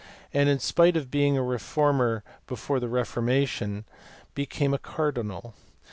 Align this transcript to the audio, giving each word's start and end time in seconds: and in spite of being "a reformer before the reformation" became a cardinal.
and 0.33 0.49
in 0.49 0.57
spite 0.57 0.97
of 0.97 1.11
being 1.11 1.37
"a 1.37 1.43
reformer 1.43 2.23
before 2.47 2.79
the 2.79 2.87
reformation" 2.87 3.85
became 4.33 4.73
a 4.73 4.79
cardinal. 4.79 5.53